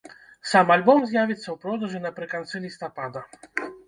[0.51, 3.23] Сам альбом з'явіцца ў продажы напрыканцы лістапада.